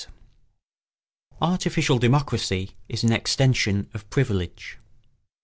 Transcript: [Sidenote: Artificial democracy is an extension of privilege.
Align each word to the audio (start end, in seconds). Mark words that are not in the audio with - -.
[Sidenote: 0.01 0.15
Artificial 1.43 1.99
democracy 1.99 2.75
is 2.89 3.03
an 3.03 3.11
extension 3.11 3.87
of 3.93 4.09
privilege. 4.09 4.79